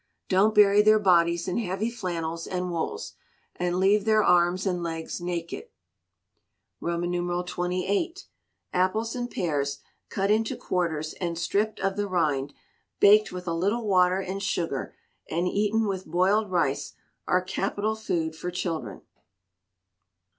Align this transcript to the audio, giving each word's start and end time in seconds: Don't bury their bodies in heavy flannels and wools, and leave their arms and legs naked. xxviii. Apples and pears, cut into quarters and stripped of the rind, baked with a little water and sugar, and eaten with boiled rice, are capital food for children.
Don't 0.29 0.55
bury 0.55 0.81
their 0.81 0.97
bodies 0.97 1.47
in 1.47 1.59
heavy 1.59 1.91
flannels 1.91 2.47
and 2.47 2.71
wools, 2.71 3.13
and 3.55 3.79
leave 3.79 4.03
their 4.03 4.23
arms 4.23 4.65
and 4.65 4.81
legs 4.81 5.21
naked. 5.21 5.65
xxviii. 6.83 8.13
Apples 8.73 9.15
and 9.15 9.29
pears, 9.29 9.77
cut 10.09 10.31
into 10.31 10.55
quarters 10.57 11.13
and 11.21 11.37
stripped 11.37 11.79
of 11.81 11.97
the 11.97 12.07
rind, 12.07 12.55
baked 12.99 13.31
with 13.31 13.47
a 13.47 13.53
little 13.53 13.85
water 13.85 14.19
and 14.19 14.41
sugar, 14.41 14.95
and 15.29 15.47
eaten 15.47 15.85
with 15.85 16.07
boiled 16.07 16.49
rice, 16.49 16.93
are 17.27 17.43
capital 17.43 17.93
food 17.95 18.35
for 18.35 18.49
children. 18.49 19.03